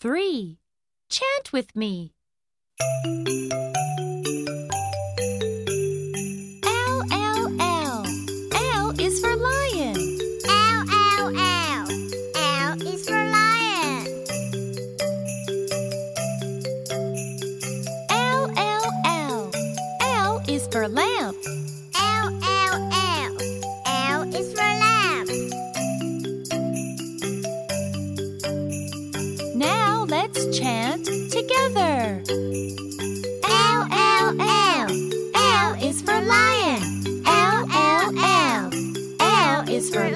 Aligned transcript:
3. 0.00 0.60
Chant 1.10 1.52
with 1.52 1.74
me. 1.74 2.12
L, 6.64 7.02
L, 7.10 7.60
L. 7.60 8.06
L 8.54 9.00
is 9.00 9.20
for 9.20 9.34
lion. 9.34 9.96
L, 10.46 10.84
L, 10.88 11.34
L. 11.36 11.88
L 12.36 12.82
is 12.86 13.08
for 13.08 13.24
lion. 13.26 14.06
L, 18.10 18.52
L, 18.56 18.84
L. 19.04 19.50
L 20.00 20.42
is 20.46 20.68
for 20.68 20.86
lamp. 20.86 21.36
L, 21.96 22.38
L. 22.44 22.57
Let's 30.38 30.56
chant 30.56 31.04
together. 31.32 32.22
L 33.42 33.88
L 33.90 34.40
L. 34.40 34.86
L 35.34 35.74
is 35.82 36.00
for 36.00 36.12
lion. 36.12 36.80
L 37.26 37.66
L 37.74 38.12
L. 38.16 38.70
L 39.18 39.68
is 39.68 39.90
for 39.92 40.08